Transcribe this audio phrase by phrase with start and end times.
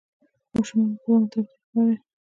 [0.03, 0.03] د
[0.55, 1.97] ماشومانو په وړاندې تاوتریخوالی